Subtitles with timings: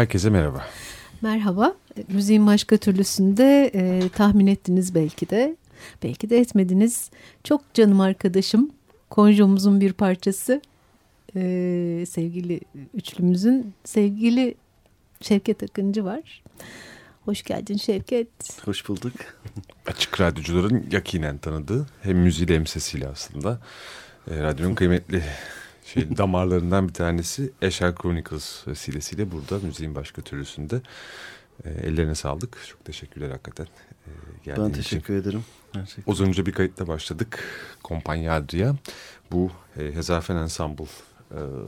[0.00, 0.66] Herkese merhaba.
[1.22, 1.74] Merhaba.
[2.08, 5.56] Müziğin başka türlüsünde e, tahmin ettiniz belki de.
[6.02, 7.10] Belki de etmediniz.
[7.44, 8.70] Çok canım arkadaşım.
[9.10, 10.62] Konjomuzun bir parçası.
[11.36, 11.40] E,
[12.08, 12.60] sevgili
[12.94, 14.54] üçlümüzün sevgili
[15.20, 16.42] Şevket Akıncı var.
[17.24, 18.28] Hoş geldin Şevket.
[18.64, 19.12] Hoş bulduk.
[19.86, 23.60] Açık radyocuların yakinen tanıdığı hem müziğiyle hem sesiyle aslında.
[24.30, 25.22] E, radyonun kıymetli
[25.94, 30.80] şey, damarlarından bir tanesi Escher Chronicles vesilesiyle burada müziğin başka türlüsünde.
[31.64, 32.58] E, ellerine sağlık.
[32.68, 33.66] Çok teşekkürler hakikaten.
[34.46, 35.28] E, ben teşekkür için.
[35.28, 35.44] ederim.
[35.72, 36.12] Gerçekten.
[36.12, 37.44] Az önce bir kayıtla başladık.
[37.82, 38.74] Kompanya Adria.
[39.32, 40.88] Bu e, Hezafen Ensemble e,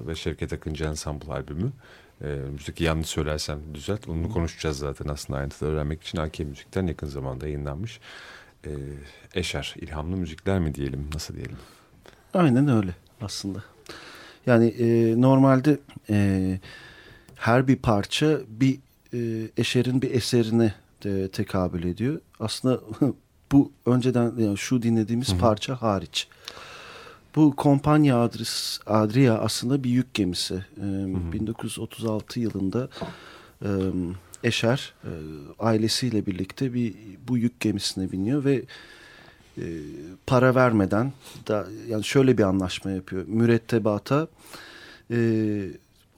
[0.07, 1.73] ve Şevket Akıncı Ensemble albümü.
[2.25, 4.09] E, müzik yanlış söylersem düzelt.
[4.09, 8.01] Onu konuşacağız zaten aslında ayrıntıda öğrenmek için AK Müzik'ten yakın zamanda yayınlanmış.
[8.67, 8.71] E,
[9.35, 11.57] Eşer, ilhamlı müzikler mi diyelim, nasıl diyelim?
[12.35, 13.65] Aynen öyle aslında.
[14.47, 15.79] Yani e, normalde
[16.11, 16.59] e,
[17.37, 18.79] her bir parça bir
[19.15, 22.21] e, eşerin bir eserine de tekabül ediyor.
[22.41, 22.81] Aslında
[23.53, 25.39] bu önceden yani şu dinlediğimiz Hı -hı.
[25.39, 26.29] parça hariç.
[27.37, 30.55] Bu Kompanya Adris, Adria aslında bir yük gemisi.
[30.77, 32.89] E, 1936 yılında
[33.65, 33.69] e,
[34.45, 35.11] Eşer e,
[35.59, 36.95] ailesiyle birlikte bir
[37.29, 38.63] bu yük gemisine biniyor ve
[39.59, 39.65] e,
[40.27, 41.13] para vermeden
[41.49, 43.25] da yani şöyle bir anlaşma yapıyor.
[43.27, 44.29] Mürettebata
[45.11, 45.71] e,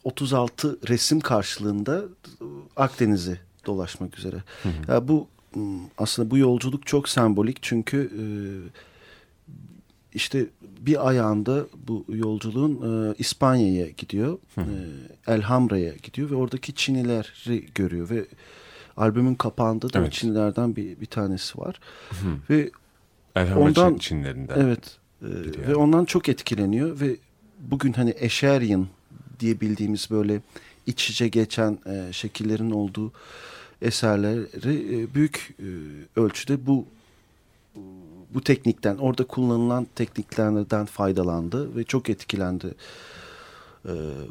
[0.04, 2.02] 36 resim karşılığında
[2.76, 4.36] Akdeniz'i dolaşmak üzere.
[4.62, 4.92] Hı hı.
[4.92, 5.28] Yani bu
[5.98, 8.24] aslında bu yolculuk çok sembolik çünkü e,
[10.14, 12.72] işte bir ayağında bu yolculuğun
[13.10, 14.38] e, İspanya'ya gidiyor.
[14.54, 14.70] Hı hı.
[15.26, 18.26] E, Elhamra'ya gidiyor ve oradaki Çinileri görüyor ve
[18.96, 20.12] albümün kapağında da evet.
[20.12, 21.80] Çinilerden bir, bir tanesi var.
[22.10, 22.54] Hı.
[22.54, 22.70] Ve
[23.36, 24.60] Ondan, Çinlerinden.
[24.60, 24.98] Evet.
[25.22, 25.68] E, yani.
[25.68, 27.16] Ve ondan çok etkileniyor ve
[27.60, 28.86] bugün hani Eşeryan
[29.40, 30.40] diye bildiğimiz böyle
[30.86, 33.12] iç içe geçen e, şekillerin olduğu
[33.82, 35.68] eserleri e, büyük e,
[36.20, 36.86] ölçüde bu
[38.34, 42.74] bu teknikten orada kullanılan tekniklerden faydalandı ve çok etkilendi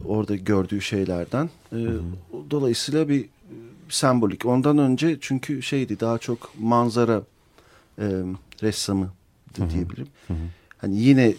[0.05, 1.49] orada gördüğü şeylerden.
[1.69, 2.01] Hı hı.
[2.51, 3.25] Dolayısıyla bir
[3.89, 4.45] sembolik.
[4.45, 7.23] Ondan önce çünkü şeydi daha çok manzara
[7.99, 8.23] e,
[8.61, 9.11] ressamı
[9.55, 10.07] diyebilirim.
[10.27, 10.37] Hı hı.
[10.77, 11.33] Hani yine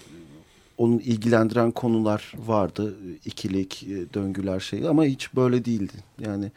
[0.78, 2.94] onun ilgilendiren konular vardı.
[3.24, 5.94] ikilik, e, döngüler şey ama hiç böyle değildi.
[6.18, 6.52] Yani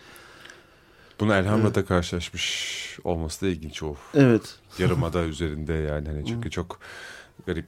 [1.19, 1.87] bunu Elhamra'da evet.
[1.87, 3.95] karşılaşmış olması da ilginç o.
[4.13, 4.55] Evet.
[4.79, 6.79] Yarımada üzerinde yani hani çünkü çok
[7.45, 7.65] garip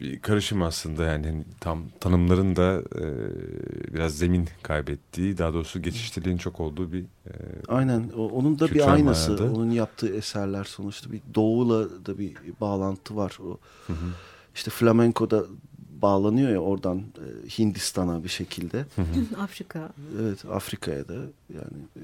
[0.00, 3.04] bir karışım aslında yani hani tam tanımların da e,
[3.94, 7.32] biraz zemin kaybettiği daha doğrusu geçiştirdiğin çok olduğu bir e,
[7.68, 9.52] Aynen o, onun da bir aynası manada.
[9.52, 13.58] onun yaptığı eserler sonuçta bir doğuyla da bir bağlantı var o.
[13.86, 14.06] Hı hı.
[14.54, 15.44] İşte flamenko'da
[16.02, 18.84] bağlanıyor ya oradan e, Hindistan'a bir şekilde.
[19.38, 19.88] Afrika.
[20.22, 21.14] Evet Afrika'ya da
[21.54, 22.02] yani e,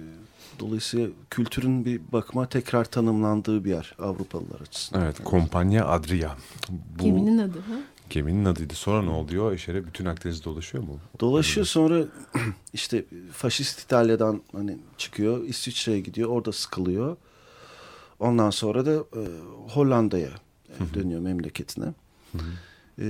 [0.61, 5.03] dolayısıyla kültürün bir bakıma tekrar tanımlandığı bir yer Avrupalılar açısından.
[5.03, 6.37] Evet, Kompanya Adria.
[6.99, 7.75] Bu Geminin adı ha?
[8.11, 8.75] geminin adıydı.
[8.75, 9.53] Sonra ne oluyor?
[9.53, 10.99] Eşere bütün Akdeniz'de dolaşıyor mu?
[11.21, 12.05] Dolaşıyor sonra
[12.73, 17.17] işte faşist İtalya'dan hani çıkıyor İsviçre'ye gidiyor orada sıkılıyor.
[18.21, 19.23] Ondan sonra da e,
[19.69, 20.31] Hollanda'ya
[20.95, 21.87] dönüyor memleketine.
[22.99, 23.05] E,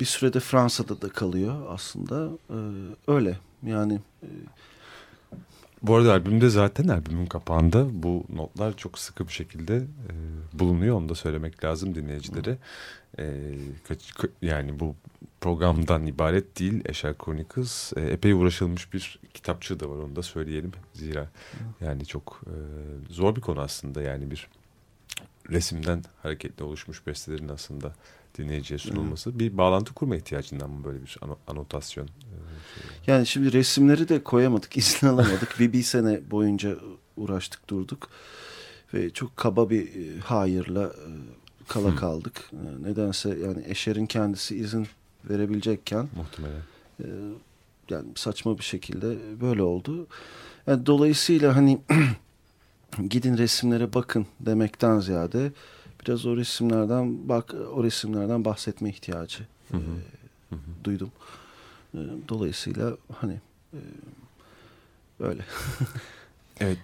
[0.00, 2.30] bir sürede Fransa'da da kalıyor aslında.
[2.50, 2.56] E,
[3.12, 4.28] öyle yani e,
[5.82, 10.12] Bu arada albümde zaten albümün kapağında bu notlar çok sıkı bir şekilde e,
[10.58, 10.96] bulunuyor.
[10.96, 12.58] Onu da söylemek lazım dinleyicilere.
[13.18, 13.54] E,
[13.88, 14.94] kaç- ka- yani bu
[15.40, 16.82] programdan ibaret değil.
[16.86, 20.72] Eşer Chronicles e, epey uğraşılmış bir kitapçığı da var onu da söyleyelim.
[20.94, 21.30] Zira
[21.80, 22.54] yani çok e,
[23.12, 24.48] zor bir konu aslında yani bir
[25.50, 27.94] resimden hareketle oluşmuş bestelerin aslında
[28.38, 29.38] dinleyiciye sunulması.
[29.38, 32.04] Bir bağlantı kurma ihtiyacından mı böyle bir ano- anotasyon?
[32.04, 32.08] e,
[32.74, 33.14] şey?
[33.14, 35.60] Yani şimdi resimleri de koyamadık, izin alamadık.
[35.60, 36.76] bir, bir sene boyunca
[37.16, 38.08] uğraştık durduk.
[38.94, 41.08] Ve çok kaba bir e, hayırla e,
[41.68, 42.50] kala kaldık.
[42.52, 44.86] E, nedense yani Eşer'in kendisi izin
[45.30, 46.62] verebilecekken Muhtemelen.
[47.90, 50.06] yani saçma bir şekilde böyle oldu.
[50.66, 51.78] Yani dolayısıyla hani
[53.10, 55.52] gidin resimlere bakın demekten ziyade
[56.06, 59.80] biraz o resimlerden bak o resimlerden bahsetme ihtiyacı Hı hı.
[60.52, 61.12] e, duydum.
[61.94, 63.40] E, dolayısıyla hani
[63.74, 63.78] e,
[65.20, 65.44] öyle.
[66.60, 66.78] Evet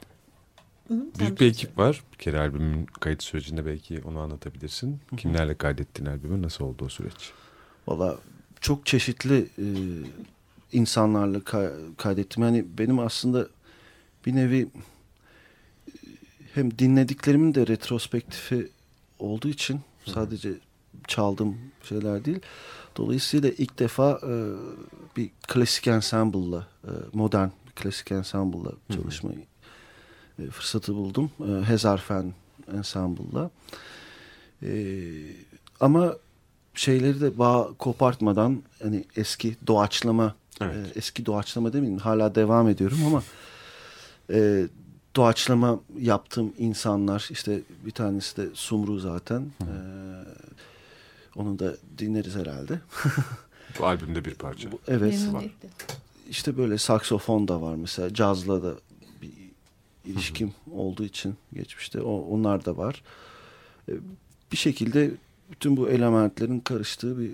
[0.89, 2.03] Hı, Büyük şey bir ekip var.
[2.13, 5.01] Bir kere albümün kayıt sürecinde belki onu anlatabilirsin.
[5.17, 6.43] Kimlerle kaydettin albümü?
[6.43, 7.33] Nasıl oldu o süreç?
[7.89, 8.19] Valla
[8.61, 9.67] çok çeşitli e,
[10.73, 12.43] insanlarla ka- kaydettim.
[12.43, 13.49] Yani benim aslında
[14.27, 14.69] bir nevi
[16.55, 18.69] hem dinlediklerimin de retrospektifi
[19.19, 20.53] olduğu için sadece
[21.09, 22.41] çaldığım şeyler değil.
[22.97, 24.33] Dolayısıyla ilk defa e,
[25.17, 29.45] bir klasik ensemble'la, e, modern klasik ensemble'la çalışmayı
[30.39, 31.31] e, fırsatı buldum.
[31.41, 32.35] E, Hezarfen
[32.77, 33.51] ensemble'la.
[34.63, 34.71] E,
[35.81, 36.17] ama
[36.75, 40.97] şeyleri de bağ kopartmadan hani eski doğaçlama Evet.
[40.97, 43.23] e, eski doğaçlama demeyeyim hala devam ediyorum ama
[44.33, 44.67] e,
[45.23, 49.73] doğaçlama yaptığım insanlar işte bir tanesi de Sumru zaten E,
[51.37, 52.81] onu da dinleriz herhalde.
[53.79, 54.73] Bu albümde bir parça.
[54.73, 55.69] Bu- evet Memnuniyetle.
[56.31, 58.75] işte böyle saksofon da var mesela cazla da
[59.23, 59.31] bir
[60.05, 63.03] ilişkim olduğu için geçmişte o, onlar da var.
[63.89, 63.93] E,
[64.53, 65.11] Bir şekilde
[65.51, 67.31] bütün bu elementlerin karıştığı bir,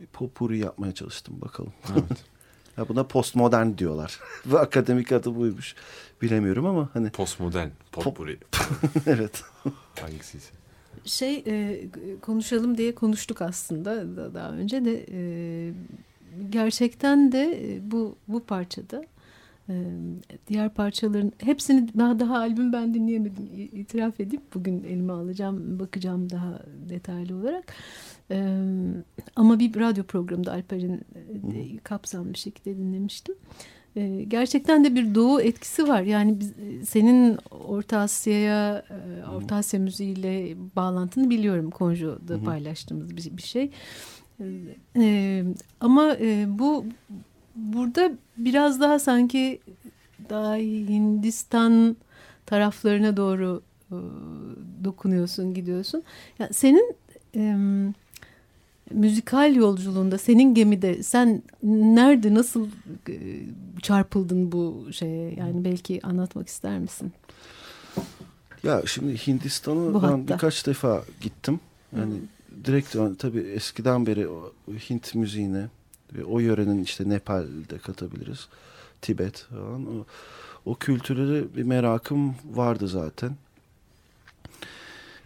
[0.00, 1.72] bir popuri yapmaya çalıştım bakalım.
[1.92, 2.04] Evet.
[2.78, 4.20] ya buna postmodern diyorlar.
[4.46, 5.74] Ve akademik adı buymuş.
[6.22, 8.38] Bilemiyorum ama hani Postmodern, potpourri.
[9.06, 9.42] evet.
[10.00, 10.50] Hangisiyse.
[11.04, 11.80] Şey e,
[12.22, 15.20] konuşalım diye konuştuk aslında da- daha önce de e,
[16.50, 19.04] gerçekten de e, bu bu parçada
[20.46, 26.62] diğer parçaların hepsini daha daha albüm ben dinleyemedim itiraf edip bugün elime alacağım bakacağım daha
[26.88, 27.74] detaylı olarak
[29.36, 31.00] ama bir radyo programında Alper'in
[31.84, 33.34] kapsamlı şekilde dinlemiştim.
[34.28, 36.02] Gerçekten de bir doğu etkisi var.
[36.02, 36.52] Yani biz,
[36.88, 38.84] senin Orta Asya'ya,
[39.36, 41.70] Orta Asya müziğiyle bağlantını biliyorum.
[41.70, 43.70] Konjo'da paylaştığımız bir, bir şey.
[45.80, 46.84] Ama e, bu
[47.54, 49.60] burada biraz daha sanki
[50.30, 51.96] daha Hindistan
[52.46, 53.96] taraflarına doğru e,
[54.84, 56.02] dokunuyorsun, gidiyorsun.
[56.38, 56.96] Yani senin
[57.36, 57.56] e,
[58.90, 62.68] müzikal yolculuğunda, senin gemide sen nerede, nasıl
[63.08, 63.16] e,
[63.82, 65.34] çarpıldın bu şeye?
[65.34, 67.12] Yani belki anlatmak ister misin?
[68.62, 71.60] Ya şimdi Hindistan'a ben birkaç defa gittim.
[71.96, 72.14] Yani
[72.64, 74.26] direkt yani tabii eskiden beri
[74.90, 75.66] Hint müziğine
[76.16, 78.48] ve o yörenin işte Nepal'de katabiliriz.
[79.02, 79.86] Tibet falan.
[79.86, 80.06] O,
[80.64, 83.36] o kültürlere bir merakım vardı zaten.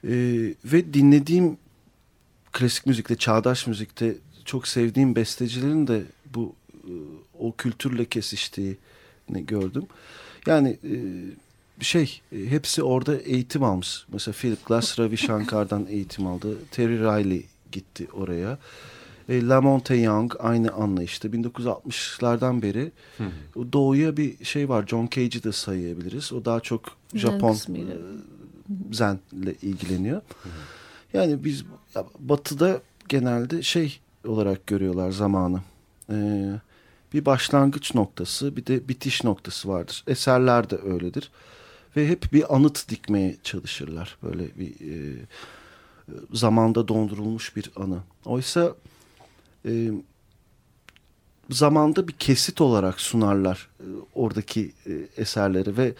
[0.05, 1.57] Ee, ve dinlediğim
[2.53, 6.03] klasik müzikte, çağdaş müzikte çok sevdiğim bestecilerin de
[6.35, 6.93] bu e,
[7.38, 8.76] o kültürle kesiştiğini
[9.29, 9.87] gördüm.
[10.47, 10.95] Yani e,
[11.85, 14.05] şey e, hepsi orada eğitim almış.
[14.12, 16.59] Mesela Philip Glass Ravi Shankar'dan eğitim aldı.
[16.71, 18.59] Terry Riley gitti oraya.
[19.28, 22.93] E, Lamonte Young aynı anlayışta 1960'lardan beri
[23.57, 24.87] o doğuya bir şey var.
[24.87, 26.33] John Cage'i de sayabiliriz.
[26.33, 27.85] O daha çok Zen Japon e,
[28.93, 30.23] zenle ilgileniyor.
[31.12, 31.64] Yani biz
[31.95, 35.61] ya, batıda genelde şey olarak görüyorlar zamanı.
[36.11, 36.50] Ee,
[37.12, 40.04] bir başlangıç noktası bir de bitiş noktası vardır.
[40.07, 41.31] Eserler de öyledir.
[41.97, 44.16] Ve hep bir anıt dikmeye çalışırlar.
[44.23, 45.16] Böyle bir e,
[46.33, 47.99] zamanda dondurulmuş bir anı.
[48.25, 48.75] Oysa
[49.66, 49.90] e,
[51.50, 55.94] zamanda bir kesit olarak sunarlar e, oradaki e, eserleri ve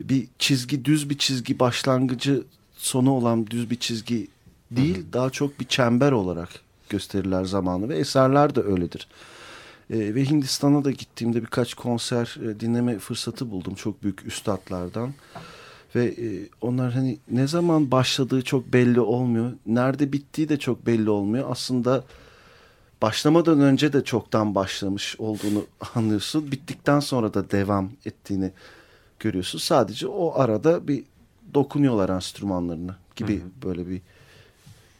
[0.00, 2.42] bir çizgi düz bir çizgi başlangıcı
[2.76, 4.28] sonu olan düz bir çizgi
[4.70, 5.12] değil hı hı.
[5.12, 6.48] daha çok bir çember olarak
[6.88, 9.08] gösterirler zamanı ve eserler de öyledir.
[9.90, 15.14] E, ve Hindistan'a da gittiğimde birkaç konser e, dinleme fırsatı buldum çok büyük üstadlardan.
[15.94, 19.52] Ve e, onlar hani ne zaman başladığı çok belli olmuyor.
[19.66, 21.50] Nerede bittiği de çok belli olmuyor.
[21.50, 22.04] Aslında
[23.04, 26.52] başlamadan önce de çoktan başlamış olduğunu anlıyorsun.
[26.52, 28.50] Bittikten sonra da devam ettiğini
[29.20, 29.58] görüyorsun.
[29.58, 31.04] Sadece o arada bir
[31.54, 33.48] dokunuyorlar enstrümanlarını gibi hı hı.
[33.62, 34.00] böyle bir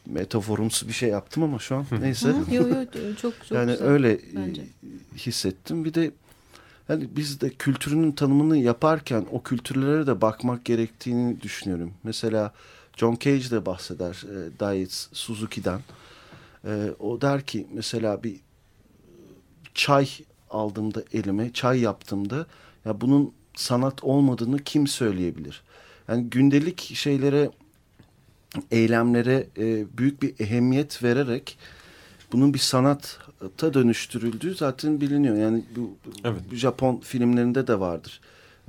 [0.05, 2.29] metaforumsu bir şey yaptım ama şu an neyse.
[2.29, 2.87] Yok yok
[3.21, 4.61] çok çok Yani güzel, öyle e, bence.
[5.17, 5.85] hissettim.
[5.85, 6.11] Bir de
[6.89, 11.93] yani biz de kültürünün tanımını yaparken o kültürlere de bakmak gerektiğini düşünüyorum.
[12.03, 12.53] Mesela
[12.97, 15.79] John Cage de bahseder e, Diet Suzuki'den.
[16.65, 18.39] E, o der ki mesela bir
[19.73, 20.09] çay
[20.49, 22.45] aldığımda elime, çay yaptığımda
[22.85, 25.63] ya bunun sanat olmadığını kim söyleyebilir?
[26.07, 27.49] Yani gündelik şeylere,
[28.71, 31.57] eylemlere e, büyük bir ehemmiyet vererek
[32.31, 35.35] bunun bir sanata dönüştürüldüğü zaten biliniyor.
[35.35, 36.41] Yani bu, evet.
[36.51, 38.21] bu Japon filmlerinde de vardır.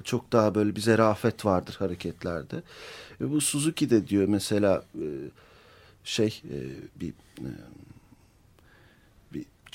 [0.05, 2.63] Çok daha böyle bir zerafet vardır hareketlerde.
[3.21, 5.07] Ve bu Suzuki de diyor mesela e,
[6.05, 6.59] şey e,
[7.01, 7.13] bir e,
[7.43, 7.86] bir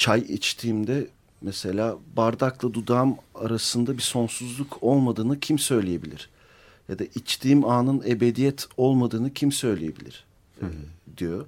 [0.01, 1.07] çay içtiğimde
[1.41, 6.29] mesela bardakla dudağım arasında bir sonsuzluk olmadığını kim söyleyebilir?
[6.89, 10.25] Ya da içtiğim anın ebediyet olmadığını kim söyleyebilir?
[10.59, 10.71] Hı hı.
[11.17, 11.45] diyor.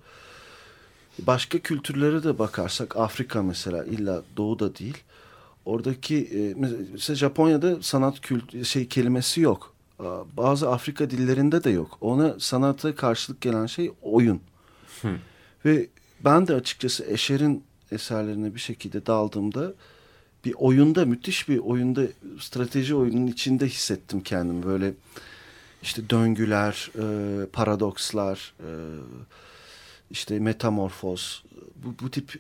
[1.20, 4.98] Başka kültürlere de bakarsak Afrika mesela illa doğuda değil.
[5.66, 6.54] Oradaki e,
[6.92, 9.74] mesela Japonya'da sanat kült şey kelimesi yok.
[10.38, 11.98] Bazı Afrika dillerinde de yok.
[12.02, 14.42] Ona sanata karşılık gelen şey oyun.
[15.02, 15.16] Hı.
[15.66, 15.88] Ve
[16.26, 19.74] ben de açıkçası Eşer'in eserlerine bir şekilde daldığımda
[20.46, 22.02] bir oyunda müthiş bir oyunda
[22.40, 24.94] strateji oyunun içinde hissettim kendimi böyle
[25.82, 28.70] işte döngüler, e, paradokslar, e,
[30.12, 31.44] işte metamorfoz
[31.76, 32.40] bu, bu tip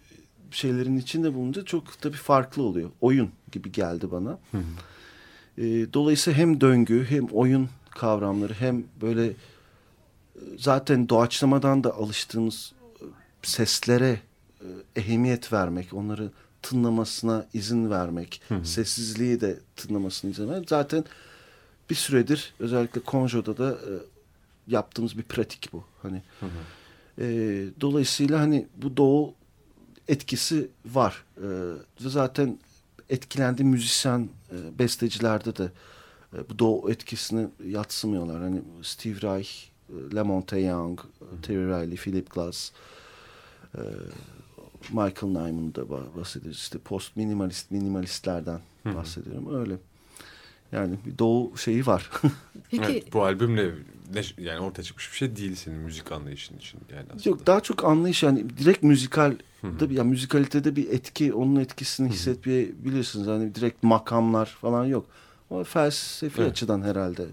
[0.52, 2.90] şeylerin içinde bulunca çok tabii farklı oluyor.
[3.02, 4.40] Oyun gibi geldi bana.
[4.52, 4.64] Hı hı.
[5.58, 9.34] E, dolayısıyla hem döngü hem oyun kavramları hem böyle e,
[10.58, 13.06] zaten doğaçlamadan da alıştığımız e,
[13.44, 14.20] seslere
[14.96, 18.66] ehemmiyet vermek, onları tınlamasına izin vermek, hı hı.
[18.66, 20.70] sessizliği de tınlamasına izin vermek.
[20.70, 21.06] Zaten
[21.90, 23.92] bir süredir özellikle Konjo'da da e,
[24.68, 25.84] yaptığımız bir pratik bu.
[26.02, 26.50] Hani hı hı.
[27.24, 27.26] E,
[27.82, 29.34] dolayısıyla hani bu doğu
[30.08, 31.24] etkisi var.
[31.38, 31.48] E,
[31.98, 32.60] zaten
[33.10, 35.72] etkilendi müzisyen e, bestecilerde de
[36.34, 38.42] e, bu doğu etkisini yatsımıyorlar.
[38.42, 39.50] Hani Steve Reich,
[39.90, 41.00] e, Lamonte Young.
[41.42, 42.72] Terry Riley, Philip Glass,
[43.78, 43.82] e,
[44.90, 46.60] Michael Nyman'da bahsediyoruz.
[46.60, 48.96] İşte post minimalist minimalistlerden Hı.
[48.96, 49.56] bahsediyorum.
[49.56, 49.78] Öyle.
[50.72, 52.10] Yani bir doğu şeyi var.
[52.72, 53.72] Peki evet, bu albümle
[54.14, 57.30] ne, yani ortaya çıkmış bir şey değil senin müzik anlayışın için yani aslında.
[57.30, 62.10] Yok daha çok anlayış yani direkt müzikal da bir yani müzikalitede bir etki onun etkisini
[62.10, 63.28] hissetmeyebilirsiniz.
[63.28, 65.06] Yani direkt makamlar falan yok.
[65.50, 66.52] O felsefi evet.
[66.52, 67.26] açıdan herhalde.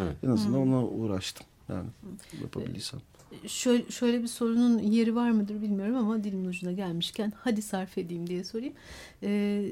[0.00, 0.16] Evet.
[0.22, 1.46] En azından ona uğraştım.
[1.68, 1.86] Yani
[2.42, 3.00] yapabilirsem
[3.46, 8.26] şöyle, şöyle bir sorunun yeri var mıdır bilmiyorum ama dilimin ucuna gelmişken hadi sarf edeyim
[8.26, 8.74] diye sorayım.
[9.22, 9.68] Ee,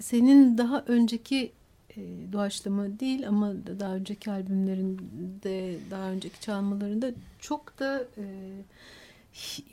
[0.00, 1.52] senin daha önceki
[1.96, 2.02] e,
[2.32, 8.24] doğaçlama değil ama daha önceki albümlerinde, daha önceki çalmalarında çok da e,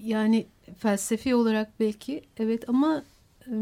[0.03, 0.45] yani
[0.77, 3.03] felsefi olarak belki evet ama
[3.47, 3.53] e,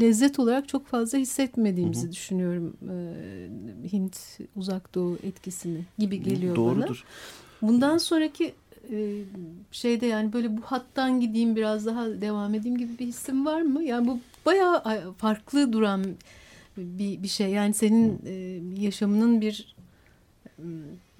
[0.00, 2.12] lezzet olarak çok fazla hissetmediğimizi hı hı.
[2.12, 2.76] düşünüyorum.
[2.82, 7.04] E, Hint uzak doğu etkisini gibi geliyor Doğrudur.
[7.62, 7.68] bana.
[7.70, 8.54] Bundan sonraki
[8.92, 9.22] e,
[9.72, 13.84] şeyde yani böyle bu hattan gideyim biraz daha devam edeyim gibi bir hissim var mı?
[13.84, 16.04] Yani bu bayağı farklı duran
[16.76, 17.50] bir, bir şey.
[17.50, 19.76] Yani senin e, yaşamının bir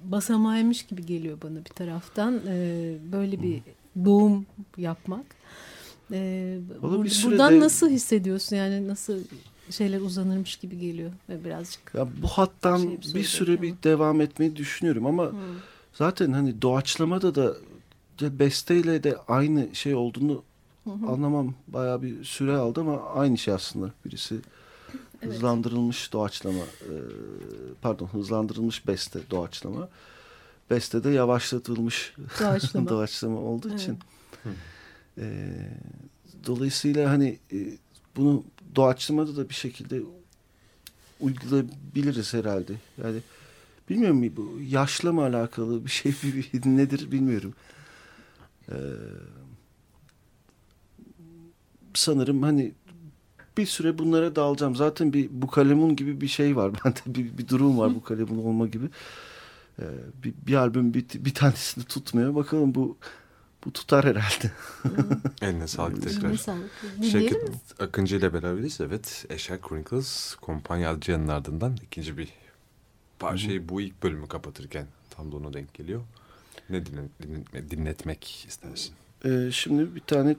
[0.05, 2.41] basamağıymış gibi geliyor bana bir taraftan.
[2.49, 3.61] E, böyle bir
[4.05, 5.27] doğum yapmak.
[6.13, 8.57] E, bur buradan nasıl hissediyorsun?
[8.57, 9.19] Yani nasıl
[9.71, 11.95] şeyler uzanırmış gibi geliyor ve birazcık.
[11.95, 13.63] Ya bu hattan şey bir, bir süre ama.
[13.63, 15.39] bir devam etmeyi düşünüyorum ama hmm.
[15.99, 17.55] Zaten hani doğaçlamada da
[18.21, 20.43] besteyle de aynı şey olduğunu
[20.85, 21.07] hı hı.
[21.07, 23.91] anlamam bayağı bir süre aldı ama aynı şey aslında.
[24.05, 24.35] Birisi
[25.23, 25.35] evet.
[25.35, 26.95] hızlandırılmış doğaçlama e,
[27.83, 29.89] pardon hızlandırılmış beste doğaçlama.
[30.71, 33.81] Beste de yavaşlatılmış doğaçlama, doğaçlama olduğu evet.
[33.81, 33.99] için.
[35.19, 35.51] E,
[36.47, 37.57] dolayısıyla hani e,
[38.17, 40.01] bunu doğaçlamada da bir şekilde
[41.21, 42.73] uygulayabiliriz herhalde.
[43.03, 43.19] Yani
[43.89, 46.13] Bilmiyorum bu yaşla mı alakalı bir şey
[46.65, 47.55] nedir bilmiyorum.
[48.69, 48.75] Ee,
[51.95, 52.75] sanırım hani
[53.57, 54.77] bir süre bunlara dalacağım.
[54.77, 56.73] Zaten bir bu kalemun gibi bir şey var.
[56.85, 58.87] Bende bir, bir durum var bu kalemun olma gibi.
[59.79, 59.85] Ee,
[60.25, 62.35] bir, bir albüm bir, bir tanesini tutmuyor.
[62.35, 62.97] Bakalım bu
[63.65, 64.53] bu tutar herhalde.
[65.43, 66.29] Eline sağlık tekrar.
[66.29, 66.71] Eline sağlık.
[67.11, 67.81] Şevket?
[67.81, 68.81] Akıncı ile beraberiz.
[68.81, 69.27] Evet.
[69.31, 72.46] Eşek Crinkles Kompanya Adrian'ın ardından ikinci bir
[73.19, 76.01] parçayı bu ilk bölümü kapatırken tam da ona denk geliyor.
[76.71, 78.95] Ne dinle, dinle- dinletmek istersin?
[79.25, 80.37] Ee, şimdi bir tane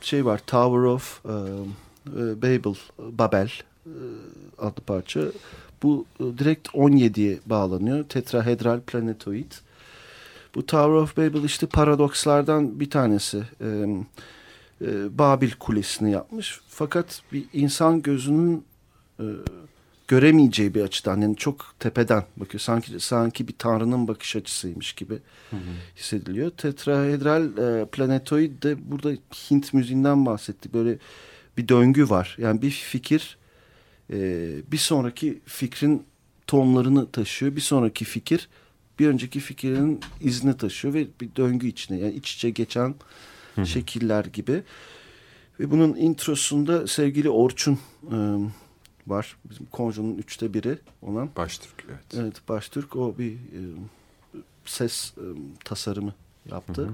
[0.00, 0.40] şey var.
[0.46, 3.50] Tower of e, e, Babel, Babel
[3.86, 3.94] e,
[4.58, 5.20] adlı parça.
[5.82, 8.04] Bu e, direkt 17'ye bağlanıyor.
[8.04, 9.52] Tetrahedral planetoid.
[10.54, 13.42] Bu Tower of Babel işte paradokslardan bir tanesi.
[13.60, 13.86] Ee,
[14.82, 16.60] e, Babil Kulesi'ni yapmış.
[16.68, 18.64] Fakat bir insan gözünün
[19.20, 19.24] e,
[20.12, 22.60] göremeyeceği bir açıdan yani çok tepeden bakıyor.
[22.60, 25.18] Sanki sanki bir tanrının bakış açısıymış gibi
[25.96, 26.50] hissediliyor.
[26.50, 29.12] Tetrahedral e, planetoid de burada
[29.50, 30.74] Hint müziğinden bahsettik.
[30.74, 30.98] Böyle
[31.56, 32.36] bir döngü var.
[32.38, 33.38] Yani bir fikir
[34.12, 34.18] e,
[34.72, 36.02] bir sonraki fikrin
[36.46, 37.56] tonlarını taşıyor.
[37.56, 38.48] Bir sonraki fikir
[38.98, 42.94] bir önceki fikrin izini taşıyor ve bir döngü içine yani iç içe geçen
[43.64, 44.62] şekiller gibi.
[45.60, 47.78] Ve bunun introsunda sevgili Orçun
[48.12, 48.16] e,
[49.06, 49.36] var.
[49.44, 51.30] Bizim Konjo'nun üçte biri olan.
[51.36, 52.04] Baştürk evet.
[52.14, 53.60] Evet Baştürk o bir e,
[54.64, 55.24] ses e,
[55.64, 56.14] tasarımı
[56.50, 56.90] yaptı.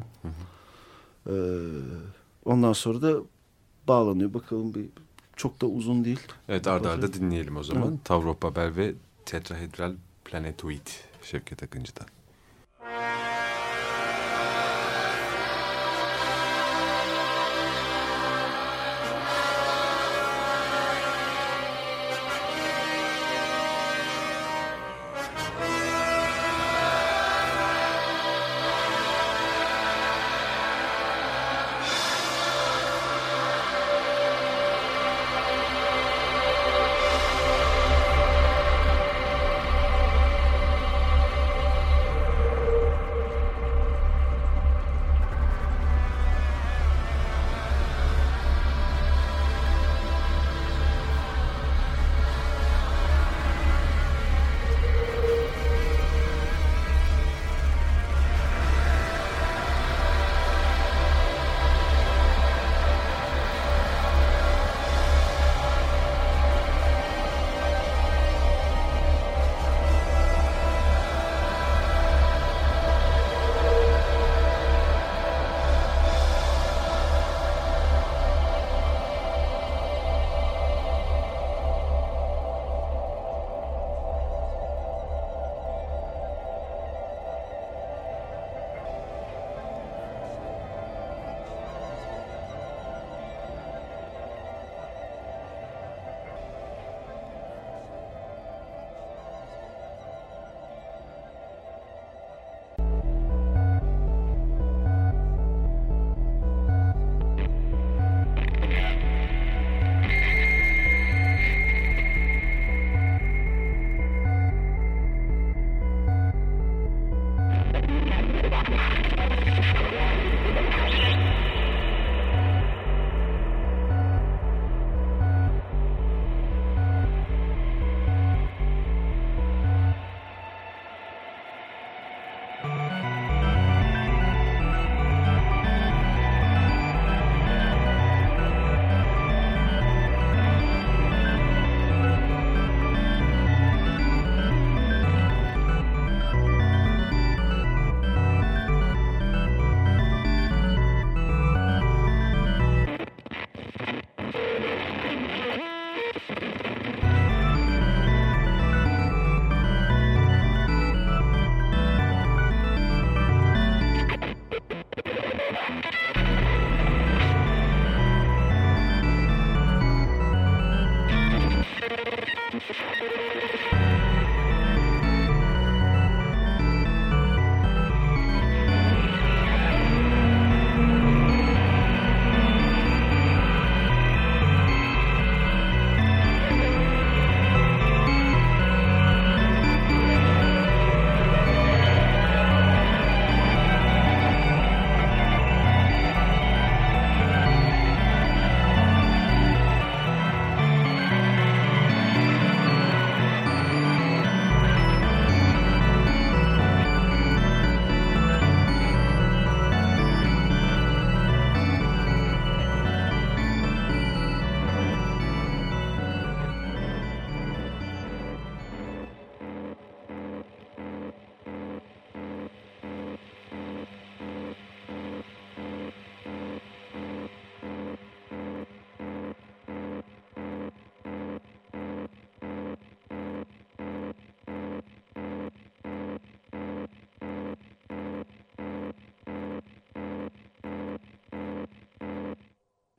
[1.26, 1.34] E,
[2.44, 3.20] ondan sonra da
[3.88, 4.34] bağlanıyor.
[4.34, 4.86] Bakalım bir
[5.36, 6.20] çok da uzun değil.
[6.48, 7.98] Evet arda arda dinleyelim o zaman.
[8.04, 8.94] Tower of Babel ve
[9.26, 9.94] Tetrahedral
[10.24, 10.86] Planetoid
[11.22, 12.06] Şevket Akıncı'dan.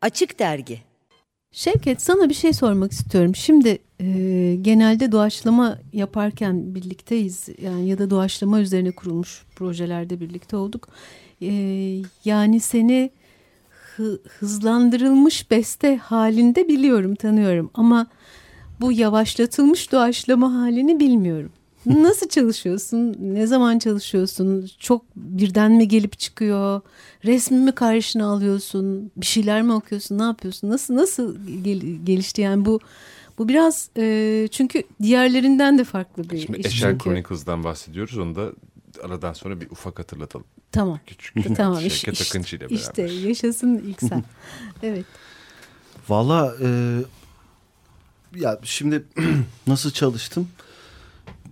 [0.01, 0.79] Açık Dergi
[1.51, 3.35] Şevket sana bir şey sormak istiyorum.
[3.35, 4.07] Şimdi e,
[4.61, 7.49] genelde doğaçlama yaparken birlikteyiz.
[7.61, 10.87] Yani ya da doğaçlama üzerine kurulmuş projelerde birlikte olduk.
[11.41, 11.51] E,
[12.25, 13.11] yani seni
[13.95, 17.71] hı, hızlandırılmış beste halinde biliyorum, tanıyorum.
[17.73, 18.07] Ama
[18.81, 21.51] bu yavaşlatılmış doğaçlama halini bilmiyorum.
[21.89, 23.15] Nasıl çalışıyorsun?
[23.19, 24.69] Ne zaman çalışıyorsun?
[24.79, 26.81] Çok birden mi gelip çıkıyor?
[27.25, 29.11] Resmi mi karşına alıyorsun?
[29.17, 30.17] Bir şeyler mi okuyorsun?
[30.17, 30.69] Ne yapıyorsun?
[30.69, 32.79] Nasıl nasıl gel, gelişti yani bu
[33.37, 37.03] bu biraz e, çünkü diğerlerinden de farklı bir Şimdi iş Eşer çünkü.
[37.03, 38.17] Chronicles'dan bahsediyoruz.
[38.17, 38.51] Onu da
[39.03, 40.45] aradan sonra bir ufak hatırlatalım.
[40.71, 40.99] Tamam.
[41.07, 41.81] Küçük tamam.
[41.81, 42.75] Şevket işte, Akıncı ile beraber.
[42.75, 44.23] işte yaşasın ilk sen.
[44.83, 45.05] evet.
[46.09, 46.99] Valla e,
[48.35, 49.03] ya şimdi
[49.67, 50.47] nasıl çalıştım?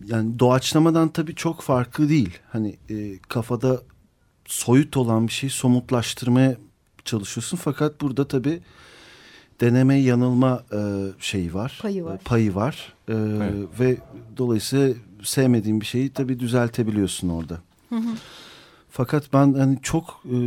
[0.06, 2.40] Yani doğaçlamadan tabii çok farklı değil.
[2.52, 3.82] Hani e, kafada
[4.46, 6.56] soyut olan bir şeyi somutlaştırmaya
[7.06, 7.58] çalışıyorsun.
[7.58, 8.62] Fakat burada tabii
[9.62, 10.80] deneme yanılma e,
[11.20, 11.80] şeyi var.
[11.82, 12.16] Payı var.
[12.16, 12.94] E, Payı var.
[13.08, 13.54] E, Evet.
[13.80, 13.98] Ve
[14.38, 17.62] dolayısıyla sevmediğin bir şeyi tabii düzeltebiliyorsun orada.
[18.90, 20.38] Fakat ben hani çok e,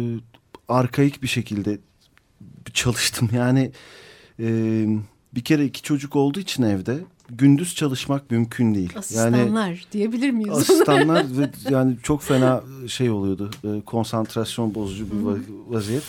[0.69, 1.79] arkaik bir şekilde
[2.75, 3.29] çalıştım.
[3.35, 3.73] Yani
[4.41, 4.49] e,
[5.35, 6.99] bir kere iki çocuk olduğu için evde
[7.39, 8.91] gündüz çalışmak mümkün değil.
[8.93, 10.59] Yani Asistanlar diyebilir miyiz?
[10.59, 13.51] asistanlar ve yani çok fena şey oluyordu.
[13.65, 16.03] e, konsantrasyon bozucu bir va- vaziyet.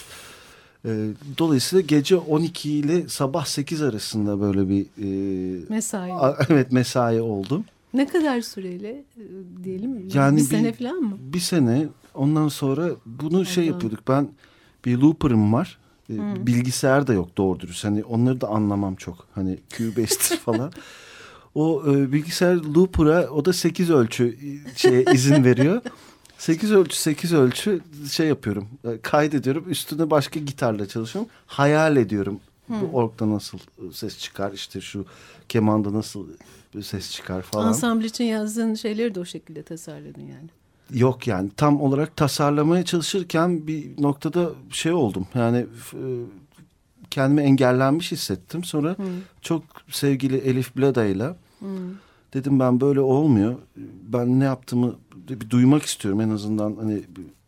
[0.86, 0.90] E,
[1.38, 6.12] dolayısıyla gece 12 ile sabah 8 arasında böyle bir e, Mesai.
[6.12, 7.64] a- evet mesai oldu.
[7.94, 9.24] ne kadar süreyle e,
[9.64, 10.10] diyelim?
[10.14, 11.18] Yani bir bir- sene falan mı?
[11.20, 13.74] Bir sene ondan sonra bunu şey Allah'ım.
[13.74, 14.08] yapıyorduk.
[14.08, 14.28] Ben
[14.86, 15.78] bir looper'ım var.
[16.10, 17.86] E, Bilgisayar da yok doğru dürüst.
[17.86, 19.28] Hani onları da anlamam çok.
[19.36, 20.72] Hani Cubase'tir falan.
[21.56, 25.82] O e, bilgisayar looper'a o da 8 ölçü e, şeye izin veriyor.
[26.38, 28.68] 8 ölçü 8 ölçü şey yapıyorum.
[28.84, 29.66] e, Kaydediyorum.
[29.70, 31.32] Üstüne başka gitarla çalışıyorum.
[31.48, 32.40] Hayal ediyorum.
[32.70, 35.06] Bu orkta nasıl e, ses çıkar işte şu
[35.50, 36.28] kemanda nasıl
[36.82, 37.68] ses çıkar falan.
[37.68, 40.50] Ansambl için yazdığın şeyleri de o şekilde tasarladın yani.
[41.00, 45.28] Yok yani tam olarak tasarlamaya çalışırken bir noktada şey oldum.
[45.36, 45.58] Yani
[45.94, 46.02] e,
[47.12, 48.64] kendimi engellenmiş hissettim.
[48.64, 48.96] Sonra
[49.42, 51.36] çok sevgili Elif Blada'yla
[52.34, 53.56] dedim ben böyle olmuyor.
[54.08, 54.96] Ben ne yaptığımı
[55.30, 57.04] bir duymak istiyorum en azından hani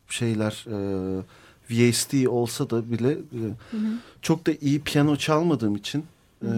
[0.10, 1.22] şeyler e,
[1.70, 3.42] VST olsa da bile e,
[4.22, 6.06] çok da iyi piyano çalmadığım için
[6.42, 6.52] e,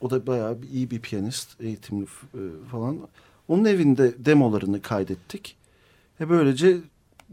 [0.00, 2.98] o da bayağı bir iyi bir piyanist eğitimli e, falan.
[3.48, 5.56] Onun evinde demolarını kaydettik.
[6.20, 6.76] Ve böylece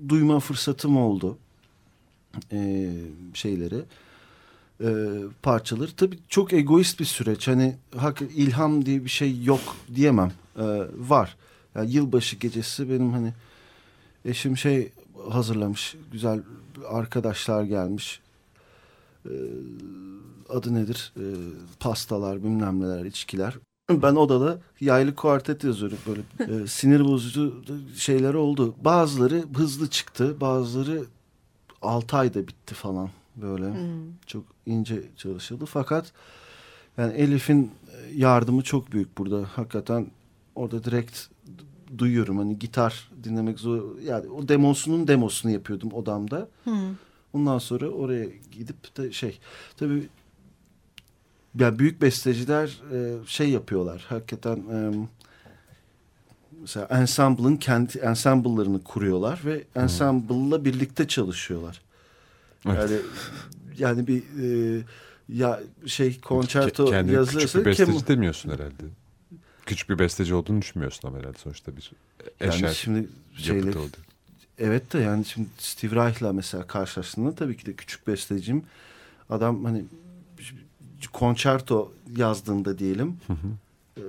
[0.10, 1.38] duyma fırsatım oldu
[2.52, 2.90] e,
[3.34, 3.82] şeyleri
[4.84, 4.88] e,
[5.42, 5.92] parçaları.
[5.92, 7.48] Tabii çok egoist bir süreç.
[7.48, 9.62] Hani hak ilham diye bir şey yok
[9.96, 10.32] diyemem.
[10.58, 10.64] E,
[10.98, 11.38] var.
[11.76, 13.34] Yani yılbaşı gecesi benim hani
[14.26, 14.92] eşim şey
[15.30, 15.96] hazırlamış.
[16.12, 16.42] Güzel
[16.90, 18.20] arkadaşlar gelmiş.
[19.26, 19.34] E,
[20.50, 21.14] adı nedir?
[21.18, 21.24] E,
[21.80, 23.56] pastalar, bilmem neler, içkiler.
[23.90, 26.22] Ben odada yaylı kuartet yazıyorum böyle
[26.64, 27.64] e, sinir bozucu
[27.96, 28.76] şeyler oldu.
[28.82, 31.04] Bazıları hızlı çıktı, bazıları
[31.82, 33.74] 6 ayda bitti falan böyle.
[34.26, 36.12] Çok ince çalışıldı fakat
[36.98, 37.72] yani Elif'in
[38.16, 39.48] yardımı çok büyük burada.
[39.56, 40.08] Hakikaten
[40.56, 41.20] orada direkt
[41.98, 44.00] duyuyorum hani gitar dinlemek zor.
[44.00, 46.48] Yani o demosunun demosunu yapıyordum odamda.
[47.34, 49.40] Ondan sonra oraya gidip de şey
[49.78, 50.10] tabii
[51.60, 54.06] ya büyük besteciler e, şey yapıyorlar.
[54.10, 54.92] Hakikaten e,
[56.62, 61.82] mesela ensemble'ın kendi ensemble'larını kuruyorlar ve ensemble'la birlikte çalışıyorlar.
[62.66, 62.78] Evet.
[62.78, 63.02] Yani
[63.80, 64.24] yani bir
[64.80, 64.84] e,
[65.30, 68.84] ya şey konçerto Ke- Kendini küçük yazılırsa bir besteci kim- demiyorsun herhalde.
[69.66, 71.92] Küçük bir besteci olduğunu düşünmüyorsun ama herhalde sonuçta bir
[72.40, 73.98] yani eşer şimdi şeyler yapıt oldu.
[74.58, 78.64] Evet de yani şimdi Steve Reich'la mesela karşılaştığında tabii ki de küçük bestecim.
[79.30, 79.86] Adam hani
[81.14, 83.18] konçerto yazdığında diyelim
[83.98, 84.02] e,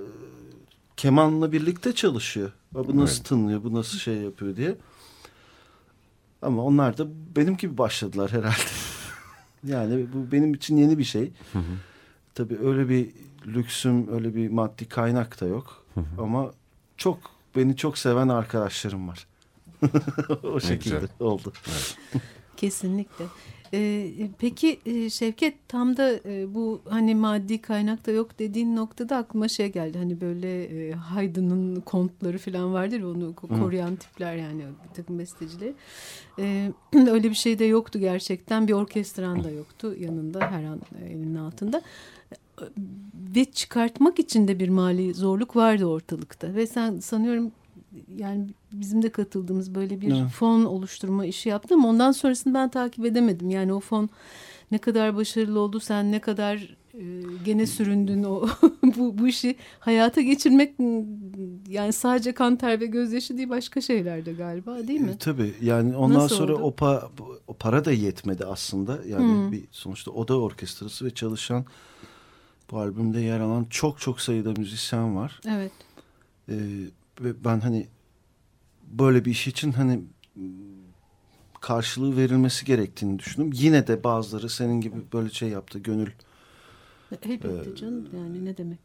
[0.97, 2.51] kemanla birlikte çalışıyor.
[2.75, 3.25] "Ya Bu nasıl Evet.
[3.25, 4.75] tınlıyor, bu nasıl şey yapıyor diye.
[6.41, 8.55] Ama onlar da benim gibi başladılar herhalde.
[9.63, 11.31] Yani bu benim için yeni bir şey.
[12.35, 13.09] Tabii öyle bir
[13.47, 15.85] lüksüm, öyle bir maddi kaynak da yok.
[16.17, 16.51] Ama
[16.97, 17.19] çok
[17.55, 19.27] beni çok seven arkadaşlarım var.
[20.43, 21.53] o şekilde oldu.
[22.57, 23.25] Kesinlikle.
[23.73, 29.17] Ee, peki e, Şevket tam da e, bu hani maddi kaynak da yok dediğin noktada
[29.17, 29.97] aklıma şey geldi.
[29.97, 35.73] Hani böyle e, Haydn'ın kontları falan vardır onu ko- koruyan tipler yani bir takım bestecileri.
[36.39, 36.71] Ee,
[37.09, 38.67] öyle bir şey de yoktu gerçekten.
[38.67, 41.81] Bir orkestran da yoktu yanında her an e, elinin altında.
[43.35, 46.55] Ve çıkartmak için de bir mali zorluk vardı ortalıkta.
[46.55, 47.51] Ve sen sanıyorum
[48.17, 50.31] yani bizim de katıldığımız böyle bir Evet.
[50.31, 53.49] fon oluşturma işi yaptım ondan sonrasını ben takip edemedim.
[53.49, 54.09] Yani o fon
[54.71, 57.03] ne kadar başarılı oldu, sen ne kadar e,
[57.45, 58.47] gene süründün o
[58.83, 60.75] bu, bu işi hayata geçirmek
[61.69, 65.11] yani sadece kan ter ve gözyaşı değil başka şeyler de galiba değil mi?
[65.11, 66.63] E, tabii yani ondan Nasıl sonra oldu?
[66.63, 67.09] o, pa,
[67.47, 68.99] o para da yetmedi aslında.
[69.07, 69.51] Yani Hmm.
[69.51, 71.65] bir sonuçta oda orkestrası ve çalışan
[72.71, 75.41] bu albümde yer alan çok çok sayıda müzisyen var.
[75.47, 75.71] Evet.
[76.49, 76.53] Ee,
[77.21, 77.87] ve ben hani
[78.99, 80.01] böyle bir iş için hani
[80.35, 80.43] m,
[81.61, 83.49] karşılığı verilmesi gerektiğini düşündüm.
[83.53, 85.79] Yine de bazıları senin gibi böyle şey yaptı.
[85.79, 86.09] Gönül
[87.23, 88.79] Elbette Ee, canım yani ne demek.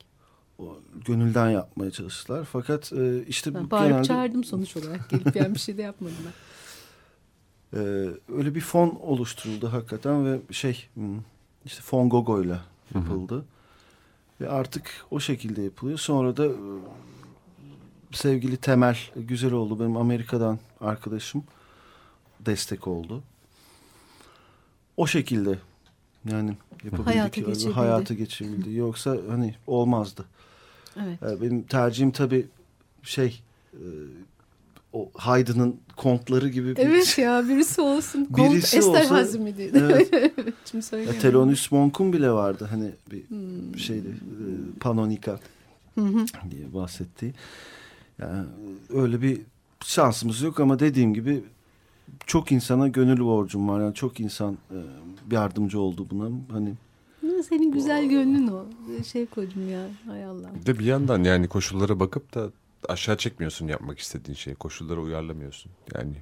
[0.58, 2.44] o, gönülden yapmaya çalıştılar.
[2.52, 5.82] Fakat e, işte Ben bu bağırıp genelde çağırdım sonuç olarak gelip yani bir şey de
[5.82, 6.32] yapmadım ben.
[7.78, 7.82] e,
[8.36, 10.86] öyle bir fon oluşturuldu hakikaten ve şey
[11.64, 12.64] işte fon gogoyla
[12.94, 13.44] yapıldı.
[14.40, 15.98] Ve artık o şekilde yapılıyor.
[15.98, 16.54] Sonra da e,
[18.16, 19.80] sevgili Temel güzel oldu.
[19.80, 21.44] Benim Amerika'dan arkadaşım
[22.40, 23.22] destek oldu.
[24.96, 25.58] O şekilde
[26.32, 27.06] yani yapabildik.
[27.06, 28.16] Hayata öyle geçirebildi.
[28.16, 28.74] Geçirebildi.
[28.74, 30.24] Yoksa hani olmazdı.
[31.02, 31.22] Evet.
[31.22, 32.46] E, benim tercihim tabii
[33.02, 33.40] şey
[33.74, 33.82] e,
[34.92, 38.28] o Haydn'ın kontları gibi bir Evet ya birisi olsun.
[38.30, 39.68] Birisi Kont Ester olsa- Hazmi diye.
[39.74, 40.12] Evet.
[40.70, 41.18] Şimdi Ya.
[41.18, 43.78] Thelonious Monk'un bile vardı hani bir Hmm.
[43.78, 45.40] şeydi e, Panonika
[45.94, 46.24] Hı hı.
[46.50, 47.34] diye bahsettiği.
[48.18, 48.46] Yani
[48.94, 49.40] öyle bir
[49.84, 51.44] şansımız yok ama dediğim gibi
[52.26, 53.80] çok insana gönül borcum var.
[53.80, 54.78] Yani çok insan e,
[55.34, 56.28] yardımcı oldu buna.
[56.52, 56.74] Hani
[57.48, 58.64] Senin güzel gönlün o.
[59.04, 59.80] Şey koydum ya.
[60.06, 60.50] Hay Allah.
[60.60, 62.50] Bir de bir yandan yani koşullara bakıp da
[62.88, 64.54] aşağı çekmiyorsun yapmak istediğin şeyi.
[64.56, 65.72] Koşullara uyarlamıyorsun.
[65.94, 66.12] Yani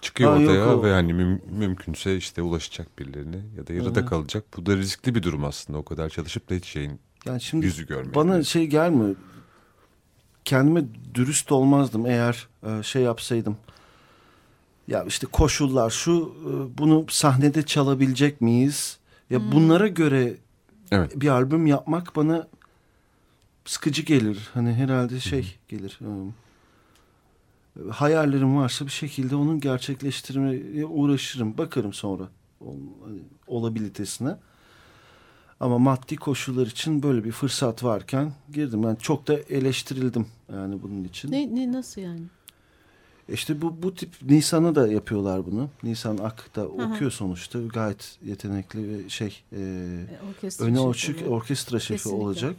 [0.00, 0.82] çıkıyor Ha, yok ortaya o.
[0.82, 4.06] ve yani müm- mümkünse işte ulaşacak birilerine ya da yarıda Hı.
[4.06, 4.44] kalacak.
[4.56, 5.78] Bu da riskli bir durum aslında.
[5.78, 8.14] O kadar çalışıp da hiç şeyin yani şimdi yüzü görmek.
[8.14, 9.16] bana şey gelmiyor.
[10.44, 13.56] Kendime dürüst olmazdım eğer e, şey yapsaydım.
[14.88, 18.98] Ya işte koşullar şu e, bunu sahnede çalabilecek miyiz?
[19.30, 20.36] Ya bunlara göre
[20.90, 21.20] Evet.
[21.20, 22.48] bir albüm yapmak bana
[23.64, 24.48] sıkıcı gelir.
[24.54, 25.98] Hani herhalde şey gelir.
[26.02, 31.58] e, Hayallerim varsa bir şekilde onun gerçekleştirmeye uğraşırım.
[31.58, 32.28] Bakarım sonra
[33.04, 34.36] hani, olabilitesine.
[35.60, 38.82] Ama maddi koşullar için böyle bir fırsat varken girdim.
[38.82, 41.32] Ben çok da eleştirildim yani bunun için.
[41.32, 42.22] Ne, ne nasıl yani?
[43.28, 45.68] İşte bu bu tip Nisan'a da yapıyorlar bunu.
[45.82, 46.66] Nisan Ak da hı.
[46.66, 47.58] okuyor sonuçta.
[47.62, 52.24] Gayet yetenekli ve şey e, E, orkestra öne açık orkestra şefi Kesinlikle.
[52.24, 52.56] olacak.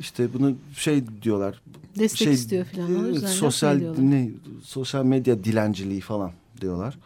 [0.00, 1.62] İşte bunu şey diyorlar.
[1.98, 3.14] Destek şey, istiyor falan.
[3.22, 4.30] Laf sosyal ne
[4.64, 6.98] sosyal medya dilenciliği falan diyorlar.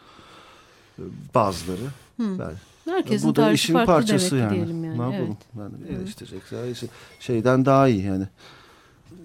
[0.99, 1.03] E,
[1.35, 1.85] Bazıları.
[2.17, 2.39] Hı.
[2.39, 2.53] Ben,
[2.89, 4.59] Herkesin bu da işin parçası yani.
[4.59, 4.83] yani.
[4.83, 5.37] Ne yapalım?
[5.59, 5.71] Evet.
[5.89, 6.89] Yani eleştirecekler.
[7.21, 8.25] Şeyden daha iyi yani.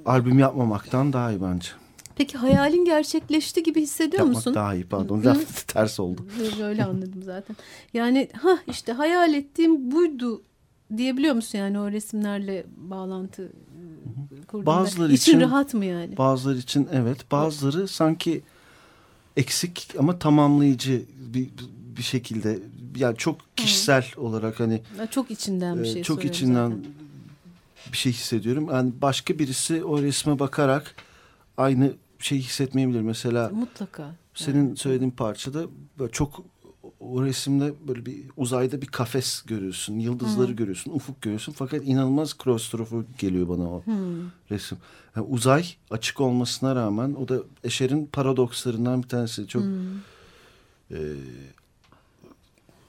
[0.06, 1.68] Albüm yapmamaktan daha iyi bence.
[2.16, 4.56] Peki hayalin gerçekleşti gibi hissediyor Yapmak musun?
[4.56, 5.24] daha iyi pardon.
[5.24, 5.38] Hı.
[5.68, 6.26] Ters oldu.
[6.64, 7.56] Öyle, anladım zaten.
[7.94, 10.42] Yani ha işte hayal ettiğim buydu
[10.98, 14.66] diyebiliyor musun yani o resimlerle bağlantı e, kurduğunda?
[14.66, 16.18] Bazıları İçin için- rahat mı yani?
[16.18, 17.32] Bazıları için evet.
[17.32, 18.42] Bazıları sanki
[19.38, 21.02] eksik ama tamamlayıcı
[21.34, 21.50] bir,
[21.98, 22.60] bir şekilde.
[22.96, 24.82] Yani çok kişisel olarak hani
[25.12, 26.86] Çok içinden bir e, şey çok içinden zaten.
[27.92, 28.68] bir şey hissediyorum.
[28.72, 30.96] Yani başka birisi o resme bakarak
[31.58, 33.02] aynı şeyi hissetmeyebilir.
[33.02, 34.16] Mesela Mutlaka.
[34.34, 34.78] senin Yani.
[34.78, 35.66] söylediğin parçada
[36.00, 36.44] böyle çok
[37.00, 40.00] o resimde böyle bir uzayda bir kafes görüyorsun.
[40.00, 40.54] Yıldızları Hı.
[40.56, 41.54] görüyorsun, ufuk görüyorsun.
[41.58, 43.94] Fakat inanılmaz klostrofobik geliyor bana o Hmm.
[44.52, 44.78] resim.
[45.16, 49.48] Yani uzay açık olmasına rağmen o da Escher'in paradokslarından bir tanesi.
[49.48, 49.64] Çok
[50.92, 50.98] e,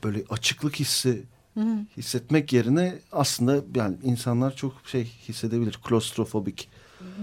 [0.05, 1.23] böyle açıklık hissi
[1.55, 1.65] Hı.
[1.97, 5.79] hissetmek yerine aslında yani insanlar çok şey hissedebilir.
[5.85, 6.69] Klostrofobik.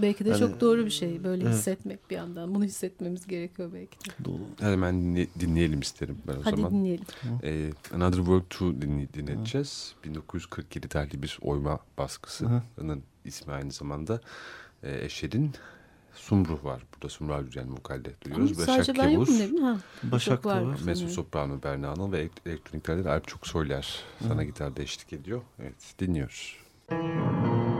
[0.02, 1.54] Belki de Yani- çok doğru bir şey böyle Evet.
[1.54, 2.54] hissetmek bir yandan.
[2.54, 4.24] Bunu hissetmemiz gerekiyor belki de.
[4.24, 4.40] Dolu.
[4.60, 6.72] Hemen dinle- dinleyelim isterim ben o Hadi zaman.
[6.72, 7.04] dinleyelim.
[7.42, 9.94] Ee, Another World 2 dinle- dinleyeceğiz.
[10.04, 14.20] 1947 tarihli bir oyma baskısının ismi aynı zamanda.
[14.82, 15.50] Ee, Eşer'in
[16.14, 16.82] Sumru var.
[16.94, 18.64] Burada Sumru Alücen vokalde Ama duyuyoruz.
[18.64, 19.60] sadece ben yokum değil mi?
[19.60, 19.76] Ha.
[20.02, 20.60] Başak da var.
[20.60, 20.64] var.
[20.66, 21.08] Mezzo sanıyorum.
[21.08, 25.42] Soprano Berna Anıl ve elektroniklerde de Alp Çok Soyler sana gitarda eşlik ediyor.
[25.58, 26.56] Evet dinliyoruz.
[26.88, 27.71] Thank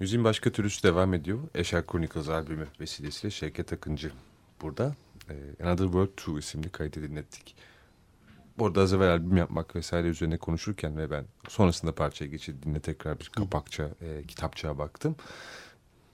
[0.00, 1.38] Müziğin başka türlüsü devam ediyor.
[1.54, 4.12] Eşer Chronicles albümü vesilesiyle Şevket Akıncı
[4.62, 4.94] burada.
[5.30, 7.56] E, Another World 2 isimli kaydı dinlettik.
[8.58, 13.20] Bu arada az evvel albüm yapmak vesaire üzerine konuşurken ve ben sonrasında parçaya geçildiğinde tekrar
[13.20, 15.16] bir kapakça, e, kitapçığa baktım.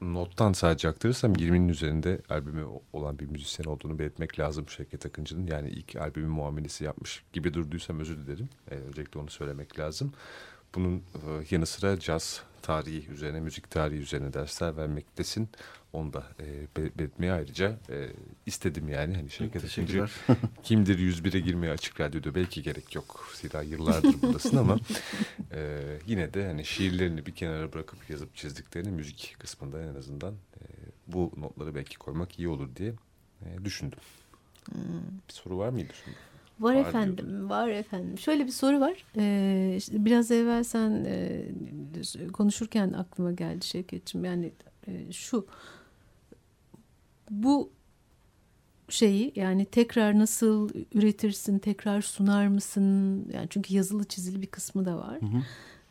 [0.00, 5.46] Nottan sadece aktarırsam 20'nin üzerinde albümü olan bir müzisyen olduğunu belirtmek lazım Şevket Akıncı'nın.
[5.46, 8.48] Yani ilk albümü muamelesi yapmış gibi durduysam özür dilerim.
[8.70, 10.12] E, öncelikle onu söylemek lazım.
[10.74, 15.48] Bunun e, yanı sıra caz tarihi üzerine, müzik tarihi üzerine dersler vermektesin.
[15.92, 16.66] Onu da e,
[16.98, 18.08] belirtmeyi ayrıca e,
[18.46, 19.14] istedim yani.
[19.14, 20.06] Hani Şevket Akıncı
[20.62, 23.30] kimdir 101'e girmeye açık radyoda belki gerek yok.
[23.34, 24.78] Zira yıllardır buradasın ama
[25.52, 30.64] e, yine de hani şiirlerini bir kenara bırakıp yazıp çizdiklerini müzik kısmında en azından e,
[31.06, 32.92] bu notları belki koymak iyi olur diye
[33.42, 33.98] e, düşündüm.
[34.72, 34.80] Hmm.
[35.28, 35.92] Bir soru var mıydı?
[36.04, 36.16] Şimdi?
[36.60, 37.48] Var, var efendim, diyordu.
[37.48, 38.18] var efendim.
[38.18, 39.04] Şöyle bir soru var.
[39.16, 41.44] Ee, işte biraz evvel sen e,
[42.32, 44.24] konuşurken aklıma geldi Şevket'ciğim.
[44.24, 44.52] Yani
[44.86, 45.46] e, şu,
[47.30, 47.70] bu
[48.88, 53.26] şeyi yani tekrar nasıl üretirsin, tekrar sunar mısın?
[53.32, 55.20] Yani çünkü yazılı çizili bir kısmı da var.
[55.20, 55.42] Hı hı.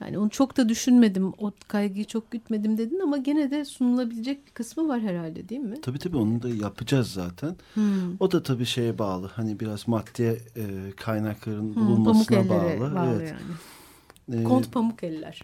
[0.02, 4.52] Yani onu çok da düşünmedim, o kaygıyı çok gütmedim dedin ama gene de sunulabilecek bir
[4.52, 5.82] kısmı var herhalde değil mi?
[5.82, 7.56] Tabii tabii onu da yapacağız zaten.
[7.74, 8.16] Hmm.
[8.20, 9.28] O da tabii şeye bağlı.
[9.28, 12.96] Hani biraz maddiye e, kaynakların hmm, bulunmasına bağlı.
[12.96, 13.30] bağlı evet.
[13.30, 14.42] yani.
[14.42, 15.40] Ee, Kont pamuk eller.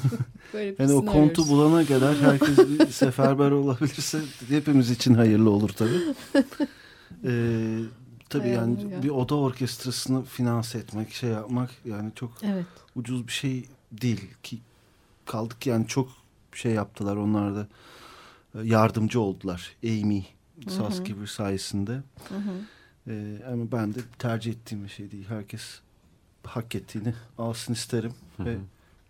[0.54, 1.50] Böyle yani o kontu arıyoruz.
[1.50, 6.00] bulana kadar herkes seferber olabilirse hepimiz için hayırlı olur tabii.
[7.24, 7.78] Ee,
[8.28, 9.02] tabii yani ya.
[9.02, 12.66] bir oda orkestrasını finanse etmek, şey yapmak yani çok evet.
[12.96, 14.58] ucuz bir şey değil ki
[15.26, 16.08] kaldık yani çok
[16.52, 17.68] şey yaptılar onlar da
[18.54, 20.24] e, yardımcı oldular Amy
[20.68, 21.92] Saskiver sayesinde.
[22.28, 22.52] Hı hı.
[23.08, 25.24] Ee, ama ben de tercih ettiğim bir şey değil.
[25.28, 25.80] Herkes
[26.44, 28.46] hak ettiğini alsın isterim hı hı.
[28.46, 28.56] ve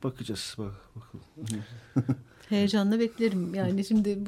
[0.05, 0.55] bakacağız.
[0.59, 1.65] Bak, bakalım.
[2.49, 3.55] Heyecanla beklerim.
[3.55, 4.19] Yani şimdi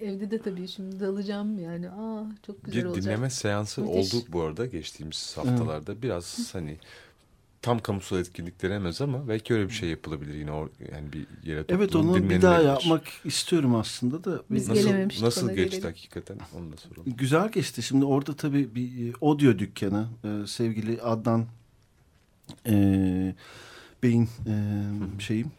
[0.00, 1.90] evde de tabii şimdi dalacağım yani.
[1.90, 3.04] Aa çok güzel bir olacak.
[3.04, 4.14] dinleme seansı Müthiş.
[4.14, 5.92] oldu bu arada geçtiğimiz haftalarda.
[5.92, 6.02] Hı.
[6.02, 6.78] Biraz hani
[7.62, 11.64] tam kamusal etkinlik denemez ama belki öyle bir şey yapılabilir yine or, yani bir yere
[11.68, 14.42] Evet onu bir daha yapmak istiyorum aslında da.
[14.50, 15.88] Biz nasıl, gelememiştik Nasıl geçti gelelim.
[15.88, 17.16] hakikaten onu da soralım.
[17.16, 17.82] Güzel geçti.
[17.82, 21.46] Şimdi orada tabii bir e, audio dükkanı e, sevgili Adnan
[22.66, 23.34] e,
[24.02, 24.54] Bey'in e,
[25.18, 25.50] şeyim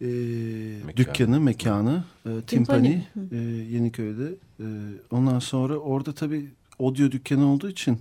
[0.00, 0.96] e, Mekan.
[0.96, 3.36] dükkanı, mekanı, e, Timpani, e,
[3.70, 4.34] Yeniköy'de.
[4.60, 4.66] E,
[5.10, 6.48] ondan sonra orada tabii
[6.78, 7.98] audio dükkanı olduğu için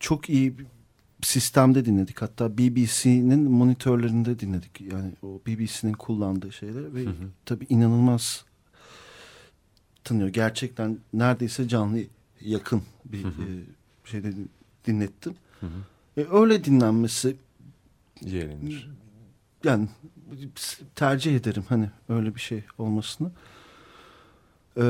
[0.00, 0.54] çok iyi
[1.24, 2.22] sistemde dinledik.
[2.22, 4.80] Hatta BBC'nin monitörlerinde dinledik.
[4.80, 7.28] Yani o BBC'nin kullandığı şeyler ve hı hı.
[7.44, 8.44] tabii inanılmaz
[10.04, 10.28] tanıyor.
[10.28, 12.00] Gerçekten neredeyse canlı
[12.40, 13.42] yakın bir hı hı.
[13.42, 13.46] E,
[14.04, 14.32] şeyde
[14.86, 15.34] dinlettim.
[15.60, 16.20] Hı hı.
[16.20, 17.36] E, öyle dinlenmesi
[18.20, 18.90] yeğlenir.
[19.64, 19.88] Yani
[20.94, 23.30] tercih ederim hani öyle bir şey olmasını.
[24.76, 24.82] Ee,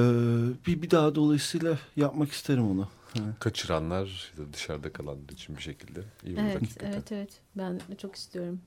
[0.66, 2.88] bir, bir daha dolayısıyla yapmak isterim onu.
[3.16, 3.38] Evet.
[3.40, 6.92] Kaçıranlar ya da dışarıda kalanlar için bir şekilde iyi evet, hakikaten.
[6.92, 8.60] Evet evet ben çok istiyorum.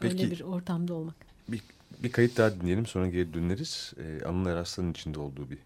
[0.00, 1.14] Peki, Öyle bir ortamda olmak.
[1.48, 1.62] Bir,
[2.02, 3.92] bir kayıt daha dinleyelim sonra geri döneriz.
[3.98, 5.58] Ee, Anıl Eraslan'ın içinde olduğu bir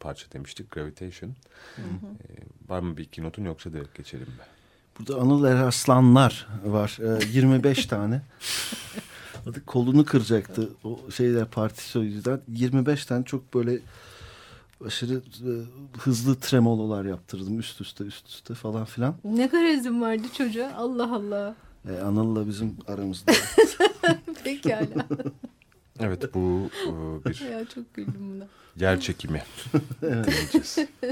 [0.00, 1.30] parça demiştik Gravitation.
[1.76, 1.86] Hı hı.
[2.28, 2.36] Ee,
[2.68, 4.44] var mı bir iki notun yoksa direkt geçelim mi?
[4.98, 6.98] Burada Anıl Eraslanlar var.
[7.00, 8.22] Ee, 25 tane.
[9.66, 12.40] kolunu kıracaktı o şeyler partisi o yüzden.
[12.48, 13.78] 25 tane çok böyle
[14.86, 15.52] aşırı e,
[15.98, 19.14] hızlı tremololar yaptırdım üst üste üst üste falan filan.
[19.24, 21.54] Ne karizm vardı çocuğa Allah Allah.
[21.90, 23.32] E, Anıl'la bizim aramızda.
[24.44, 25.06] Pekala.
[26.00, 26.90] evet bu e,
[27.30, 28.46] bir ya çok güldüm buna.
[28.76, 29.42] yer çekimi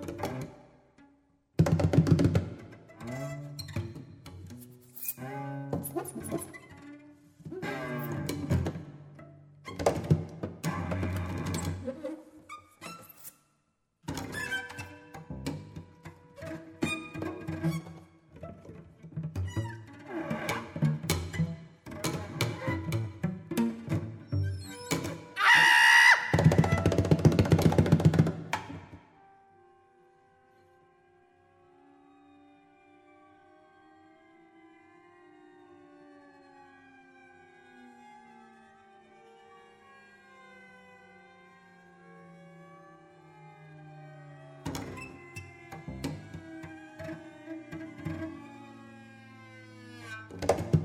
[0.00, 0.22] Thank
[6.32, 6.67] you.
[50.30, 50.77] you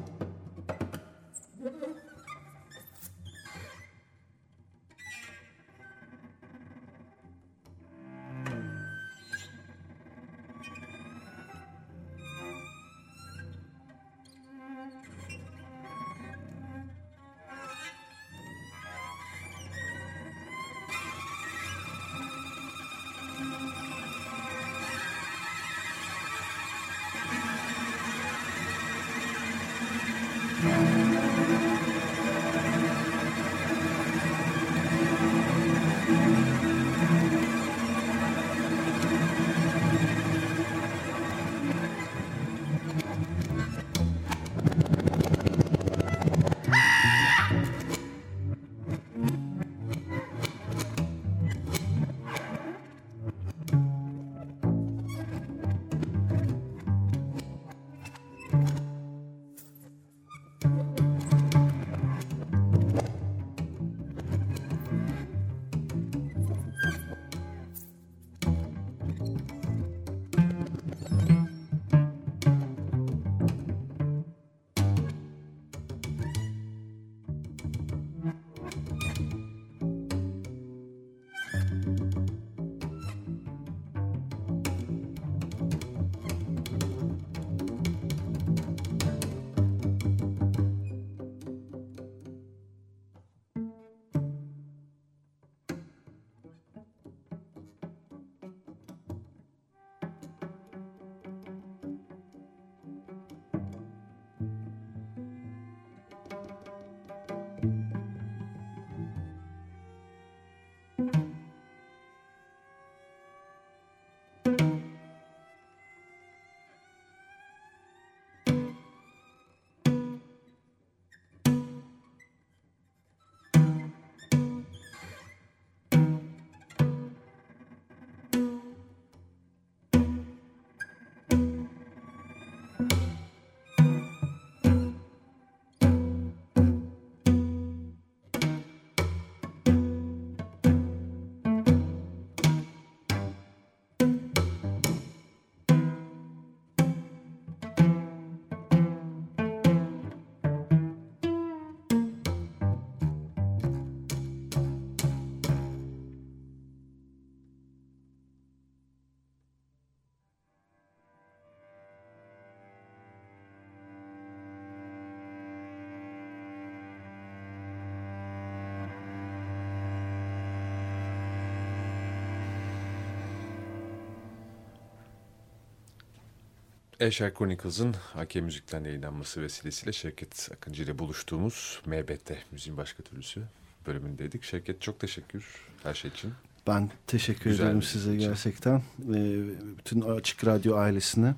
[176.99, 183.41] Eşer Chronicles'ın AK Müzik'ten yayınlanması vesilesiyle Şevket Akıncı ile buluştuğumuz MBT Müziğin Başka Türlüsü
[183.87, 184.43] bölümündeydik.
[184.43, 185.45] Şevket çok teşekkür
[185.83, 186.33] her şey için.
[186.67, 188.27] Ben teşekkür Güzel ederim size için.
[188.27, 188.75] gerçekten.
[188.75, 189.43] Ee,
[189.77, 191.35] bütün Açık Radyo ailesine.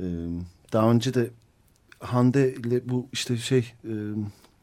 [0.00, 0.02] Ee,
[0.72, 1.30] daha önce de
[2.00, 3.92] Hande ile bu işte şey e,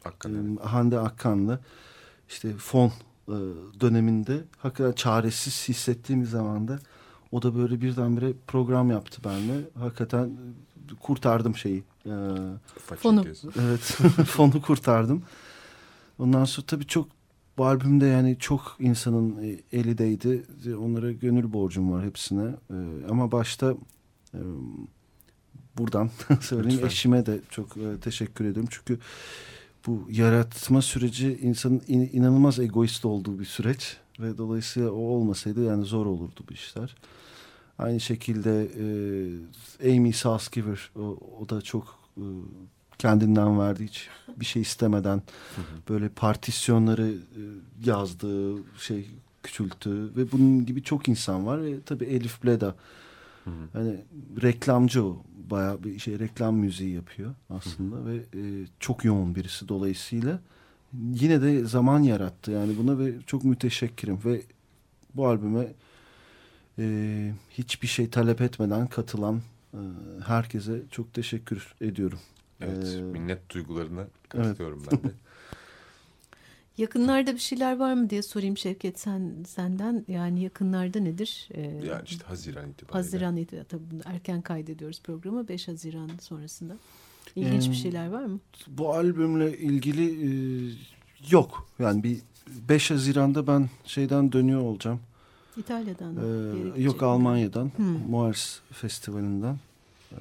[0.04, 0.58] Hakikaten.
[0.64, 1.60] e, Hande Akkan'la
[2.30, 2.88] işte fon
[3.28, 3.36] e,
[3.82, 6.80] döneminde hakikaten çaresiz hissettiğimiz zaman da
[7.32, 9.62] o da böyle birdenbire program yaptı benimle.
[9.80, 10.32] Hakikaten
[11.02, 11.84] kurtardım şeyi.
[12.06, 12.10] Ee,
[13.00, 13.26] Fonu.
[13.62, 13.80] Evet
[14.28, 15.24] fonu kurtardım.
[16.20, 17.08] Ondan sonra tabii çok
[17.58, 20.44] bu albümde yani çok insanın e, eli değdi.
[20.82, 22.50] Onlara gönül borcum var hepsine.
[22.72, 22.76] Ee,
[23.10, 23.74] ama başta
[24.34, 24.40] e,
[25.78, 26.10] buradan
[26.42, 26.88] söyleyeyim Lütfen.
[26.88, 28.70] eşime de çok e, teşekkür ediyorum.
[28.72, 29.00] Çünkü
[29.88, 33.98] bu yaratma süreci insanın in- inanılmaz egoist olduğu bir süreç.
[34.20, 36.96] Ve dolayısıyla o olmasaydı yani zor olurdu bu işler.
[37.78, 38.68] Aynı şekilde
[39.82, 42.24] e, Amy Salzgiver o, o da çok e,
[42.98, 44.08] kendinden verdi hiç
[44.40, 45.22] bir şey istemeden
[45.90, 47.42] böyle partisyonları e,
[47.86, 49.08] yazdığı şey
[49.44, 50.16] küçülttü.
[50.16, 51.64] Ve bunun gibi çok insan var.
[51.64, 52.76] Ve tabii Elif Bleda
[53.74, 54.06] Hani
[54.42, 55.24] reklamcı o.
[55.50, 58.06] Bayağı bir şey reklam müziği yapıyor aslında.
[58.06, 59.68] Ve e, çok yoğun birisi.
[59.68, 60.40] Dolayısıyla
[60.94, 64.42] yine de zaman yarattı yani buna ve çok müteşekkirim ve
[65.16, 65.68] bu albüme
[66.80, 69.42] e, hiçbir şey talep etmeden katılan
[69.74, 69.80] e,
[70.26, 72.20] herkese çok teşekkür ediyorum.
[72.62, 75.14] Evet, Ee, minnet duygularına katılıyorum ben de.
[76.78, 80.06] Yakınlarda bir şeyler var mı diye sorayım Şevket sen senden.
[80.08, 81.50] Yani yakınlarda nedir?
[81.54, 82.98] Ee, Yani işte Haziran itibariyle.
[82.98, 86.78] Haziran itibariyle tabii erken kaydediyoruz programı 5 Haziran sonrasında.
[87.40, 87.74] İlginç bir Hmm.
[87.74, 88.40] şeyler var mı?
[88.68, 90.30] Bu albümle ilgili e,
[91.30, 91.68] yok.
[91.80, 92.18] Yani bir
[92.70, 95.00] 5 Haziran'da ben şeyden dönüyor olacağım.
[95.58, 96.22] İtalya'dan mı?
[96.78, 97.72] Ee, yok Almanya'dan.
[97.76, 98.10] Hmm.
[98.10, 99.60] Moers Festivali'nden.
[100.12, 100.16] Ee,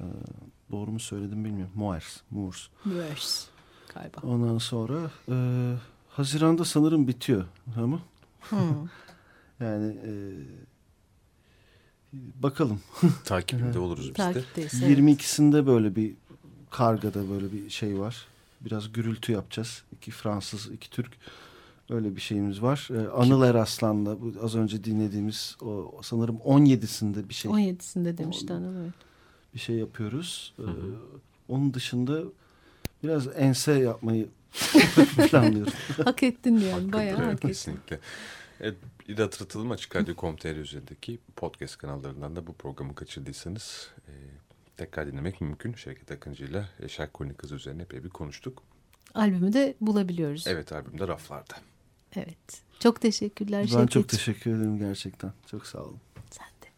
[0.71, 1.73] doğru mu söyledim bilmiyorum.
[1.75, 2.17] Moers.
[2.31, 2.67] Moers.
[2.85, 3.45] Moers
[3.95, 4.17] galiba.
[4.23, 5.35] Ondan sonra e,
[6.09, 7.45] Haziran'da sanırım bitiyor.
[7.77, 7.99] Ama
[8.49, 8.57] Hmm.
[9.59, 10.11] yani e,
[12.13, 12.79] bakalım.
[13.25, 14.13] Takibinde oluruz biz de.
[14.33, 14.83] Takipteyiz.
[14.83, 14.99] evet.
[14.99, 16.13] 22'sinde böyle bir
[16.71, 18.27] kargada böyle bir şey var.
[18.61, 19.83] Biraz gürültü yapacağız.
[19.91, 21.11] İki Fransız, iki Türk.
[21.89, 22.87] Öyle bir şeyimiz var.
[22.91, 28.83] Ee, Anıl Eraslan'la bu az önce dinlediğimiz o sanırım 17'sinde bir şey 17'sinde demişti Anıl
[28.83, 28.93] evet.
[29.53, 30.53] bir şey yapıyoruz.
[30.59, 30.63] Ee,
[31.47, 32.21] onun dışında
[33.03, 34.27] biraz ense yapmayı
[35.29, 35.73] planlıyorum.
[36.05, 37.47] Hak ettin yani bayağı hak ettin.
[37.47, 37.99] Kesinlikle.
[38.61, 38.77] Evet,
[39.09, 44.13] bir de hatırlatalım Açık Radyo.com.tr üzerindeki podcast kanallarından da bu programı kaçırdıysanız e,
[44.79, 45.73] tekrar dinlemek mümkün.
[45.73, 48.63] Şevket Akıncı ile Şark Konik Kızı üzerine epey bir konuştuk.
[49.13, 50.47] Albümü de bulabiliyoruz.
[50.47, 51.53] Evet albümde raflarda.
[52.15, 52.61] Evet.
[52.79, 53.91] Çok teşekkürler ben Şevket.
[53.91, 55.31] çok teşekkür ederim gerçekten.
[55.47, 55.99] Çok sağ olun.
[56.31, 56.69] Sen de.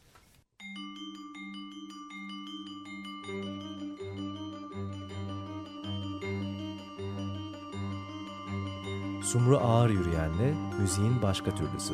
[9.26, 11.94] Sumru Ağır Yürüyen'le müziğin başka türlüsü.